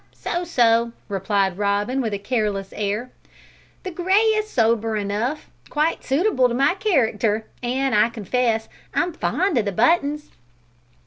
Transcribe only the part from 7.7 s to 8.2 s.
I